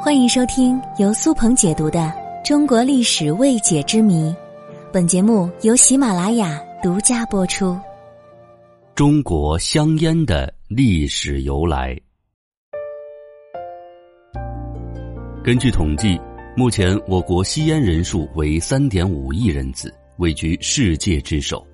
[0.00, 1.98] 欢迎收听由苏鹏解读的
[2.46, 4.30] 《中国历史未解之谜》，
[4.92, 7.76] 本节目由喜马拉雅独家播出。
[8.94, 11.98] 中国香烟的历史由来，
[15.42, 16.16] 根据统计，
[16.56, 21.66] 目前我国吸烟人数为三点五亿人次，位居世界之首。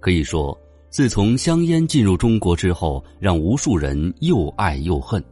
[0.00, 0.58] 可以说，
[0.88, 5.22] 自从香烟进入中国之后，让无数人又爱又恨。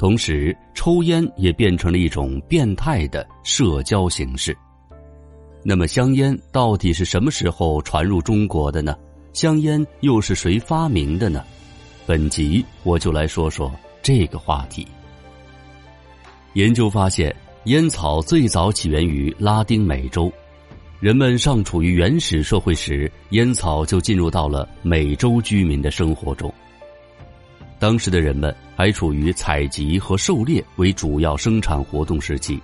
[0.00, 4.56] 同时，抽烟也变成了一种变态的社交形式。
[5.62, 8.96] 那么，香烟到底是什么时候传入中国的呢？
[9.34, 11.44] 香烟又是谁发明的呢？
[12.06, 13.70] 本集我就来说说
[14.02, 14.88] 这个话题。
[16.54, 20.32] 研究发现，烟草最早起源于拉丁美洲，
[20.98, 26.50] 人们尚处于原始社会时，烟草就进入到了美洲居民的生活中。
[27.80, 32.60] 当时的人们还处于采集和狩猎为主要生产活动时期，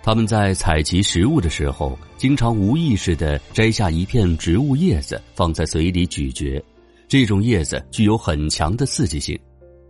[0.00, 6.64] 他们在采集食物的时候，经常无意识地摘下一片植物叶子放在嘴里咀嚼，
[7.08, 9.36] 这种叶子具有很强的刺激性，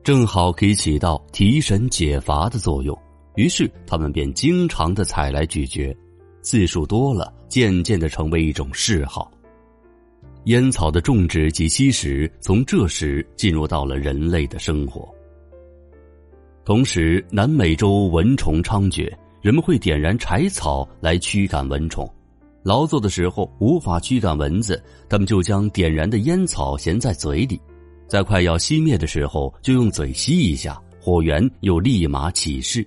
[0.03, 2.99] 正好可以起到提神解乏的作用。
[3.37, 5.95] 于是他们便经常的采来咀嚼，
[6.41, 9.31] 次数多了，渐渐地成为一种嗜好。
[10.49, 15.07] 烟草的种植及吸食从这时进入到了人类的生活。
[16.65, 22.11] 同时，南美洲蚊虫猖獗，人们会点燃柴草来驱赶蚊虫。
[22.63, 27.61] 劳作的时候无法驱赶蚊子，他们就将点燃的烟草衔在嘴里，
[28.07, 32.87] 在快要熄灭的时候就用嘴吸一下，火源又立马起势。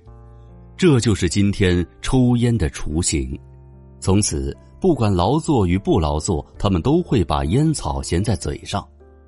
[0.75, 3.39] 这就是今天抽烟的雏形。
[3.99, 4.51] 从此。
[4.81, 8.83] 不管劳作与不劳作，他们都会把烟草衔在嘴上。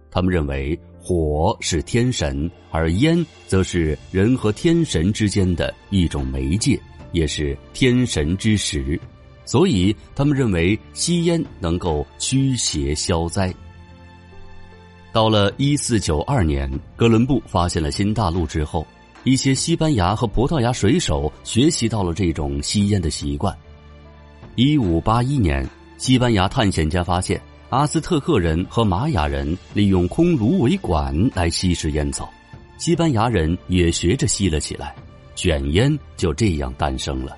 [0.09, 8.99] 他们认为火是天神，而烟则是人和天神之间的一种媒介，也是天神之食。
[9.45, 13.53] 所以，他们认为吸烟能够驱邪消灾。
[15.11, 18.83] 到了一四九二年，哥伦布发现了新大陆之后，
[19.23, 23.55] 一些西班牙和葡萄牙水手学习到了这种吸烟的习惯。
[24.55, 32.31] 一五八一年，西班牙探险家发现阿斯特克人和玛雅人利用空芦苇管来吸食烟草，
[32.77, 34.93] 西班牙人也学着吸了起来，
[35.33, 37.35] 卷烟就这样诞生了。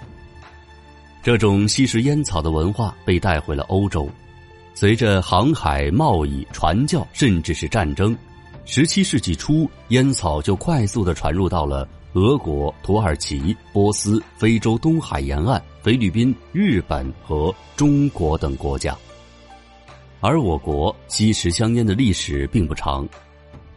[1.23, 4.09] 这种吸食烟草的文化被带回了欧洲，
[4.73, 8.13] 随着航海、贸易、传教，甚至是战争，
[8.65, 11.87] 十七世纪初，烟草就快速的传入到了。
[12.15, 18.95] 俄国、土耳其、波斯、非洲东海沿岸、菲律宾、日本和中国等国家，
[20.21, 23.05] 而我国吸食香烟的历史并不长。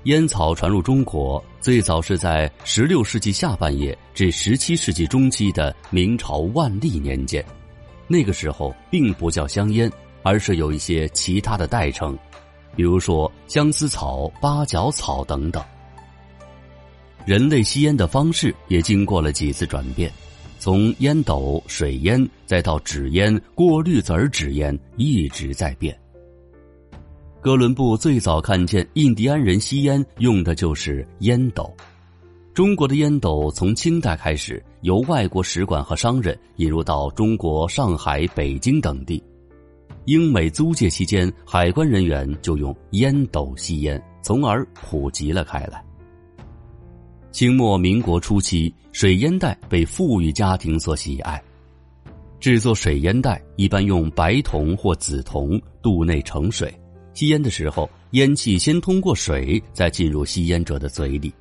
[0.04, 7.44] 烟草传入中国最早是在十六世纪下半叶至十七世纪中期的明朝万历年间，
[8.06, 9.90] 那个时候并不叫香烟，
[10.22, 12.16] 而是有一些其他的代称，
[12.76, 15.60] 比如说相思草、八角草等等。
[17.28, 20.10] 人类吸烟的方式也经过了几次转变，
[20.58, 25.94] 从烟斗、水烟，再到纸烟、过滤子纸烟，一直在变。
[27.42, 31.70] 哥伦布最早看见印第安人吸烟用的就是烟斗。
[32.54, 39.22] 中国的烟斗从清代开始由外国使馆和商人引入到中国上海、北京等地。
[40.06, 45.84] 英美租界期间，海关人员就用烟斗吸烟，从而普及了开来。
[47.30, 51.40] 清末民国初期，水烟袋被富裕家庭所喜爱。
[52.40, 56.72] 制作水烟袋一般用白铜或紫铜，肚内盛水。
[57.12, 61.32] 吸烟的时候，烟气先通过水，再进入吸烟者的嘴里。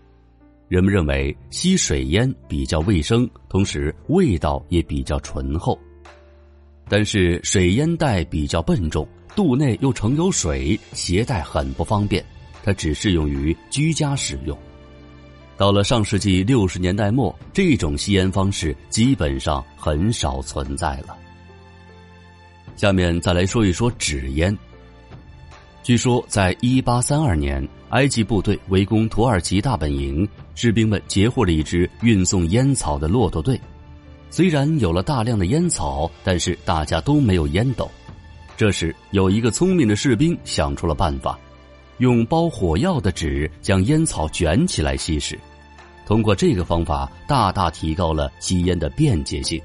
[0.68, 5.80] 人们认为吸水烟比较卫生，同时味道也比较醇厚。
[6.90, 12.24] 但是水烟袋比较笨重，肚内又盛有水，携带很不方便。
[12.64, 14.58] 它只适用于居家使用。
[15.58, 21.18] 到了上世纪六十年代末，这种吸烟方式基本上很少存在了。
[22.76, 24.56] 下面再来说一说纸烟。
[25.82, 33.60] 据说，在一八三二年，埃及部队围攻土耳其大本营，士兵们截获了一支运送烟草的骆驼队。
[34.30, 37.90] 虽然有了大量的烟草，但是大家都没有烟斗。
[38.56, 41.40] 这时，有一个聪明的士兵想出了办法。
[42.00, 45.40] 用包火药的纸将烟草卷起来吸食，
[46.08, 49.62] 通过这个方法大大提高了吸烟的便捷性，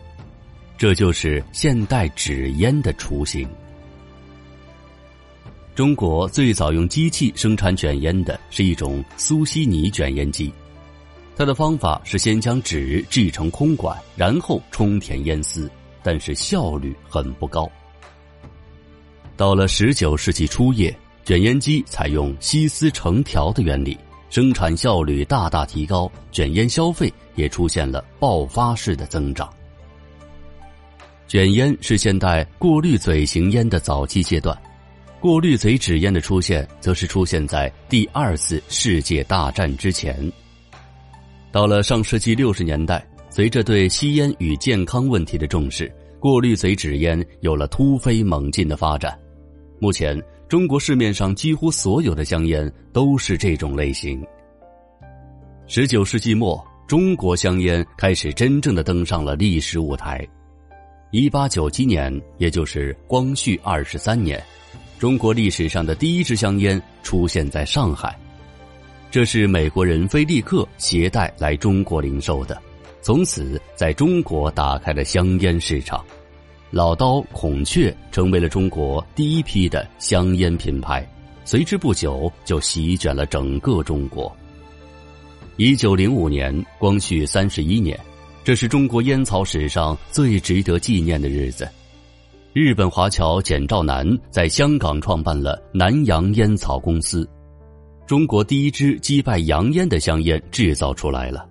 [0.76, 3.48] 这就是现代纸烟的雏形。
[5.72, 10.52] 中国最早用机器生产卷烟的是一种苏西尼卷烟机，
[11.36, 15.70] 它的方法是先将纸制成空管，然后充填烟丝，
[16.02, 17.70] 但是效率很不高。
[19.36, 20.92] 到了十九世纪初叶，
[21.24, 23.96] 卷烟机采用吸丝成条的原理，
[24.32, 29.46] 生产效率大大提高，卷烟消费也出现了爆发式的增长。
[31.28, 34.58] 卷烟是现代过滤嘴型烟的早期阶段，
[35.20, 40.32] 过滤嘴纸烟的出现则是出现在第二次世界大战之前。
[41.50, 49.14] 到了上世纪六十年代，随着对吸烟与健康问题的重视，过滤嘴纸烟有了突飞猛进的发展。
[49.78, 50.18] 目前，
[50.52, 54.22] 中国市面上几乎所有的香烟都是这种类型。
[55.66, 60.28] 十九世纪末，中国香烟开始真正的登上了历史舞台。
[61.10, 64.44] 一八九七年，也就是光绪二十三年，
[64.98, 68.14] 中国历史上的第一支香烟出现在上海。
[69.10, 72.60] 这是美国人菲利克携带来中国零售的，
[73.00, 76.04] 从此在中国打开了香烟市场。
[76.72, 81.06] 老刀、孔雀成为了中国第一批的香烟品牌，
[81.44, 84.34] 随之不久就席卷了整个中国。
[85.58, 87.98] 一九零五年，光绪三十一年。
[88.42, 91.68] 这是中国烟草史上最值得纪念的日子。
[92.54, 97.28] 日本华侨简兆南在香港创办了南洋烟草公司，
[98.06, 101.46] 中国第一支击败洋烟的香烟制造出来了。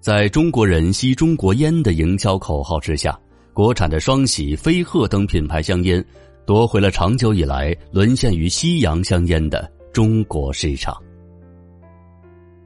[0.00, 3.16] 在中国人吸中国烟的营销口号之下，
[3.52, 6.04] 国产的双喜、飞鹤等品牌香烟
[6.46, 10.96] 夺回了长久以来沦陷于西洋香烟的中国市场。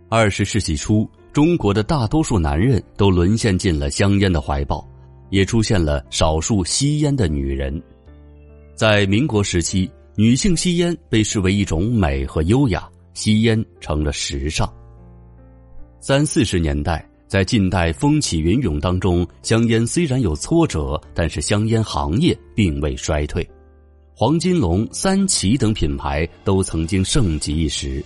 [0.09, 1.09] 二十世纪初。
[1.33, 4.83] 中国的大多数男人都沦陷进了香烟的怀抱，
[5.29, 7.79] 也出现了少数吸烟的女人。
[8.75, 14.67] 在民国时期，女性吸烟被视为一种美和优雅，吸烟成了时尚。
[16.01, 23.49] 三四十年代，在近代风起云涌当中，香烟虽然有挫折，但是香烟行业并未衰退，
[24.15, 28.05] 黄金龙、三旗等品牌都曾经盛极一时。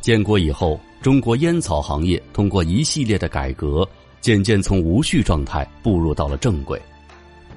[0.00, 0.80] 建国以后。
[1.02, 3.84] 中国烟草行业通过一系列的改革，
[4.20, 6.80] 渐渐从无序状态步入到了正轨。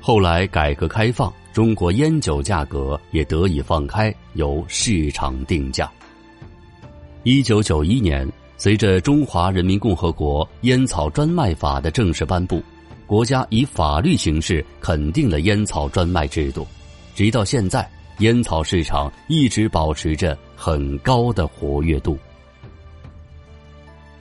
[0.01, 5.87] 后来改革开放，中国烟酒价格也得以放开，由市场定价。
[7.21, 12.63] 一九九一年，随着《中华人民共和国烟草专卖法》的正式颁布，
[13.05, 16.65] 国家以法律形式肯定了烟草专卖制度。
[17.13, 22.17] 直到现在，烟草市场一直保持着很高的活跃度。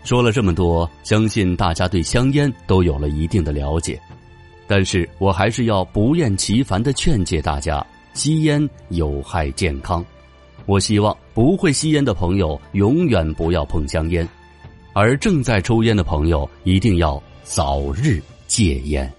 [0.02, 3.98] 说了这么多，相信大家对香烟都有了一定的了解，
[4.66, 10.04] 但是我还是要不厌其烦的劝诫大家：吸烟有害健康。
[10.66, 14.26] 我希望不会吸烟的朋友永远不要碰香烟，
[14.92, 19.12] 而正在抽烟的朋友一定要早日戒烟。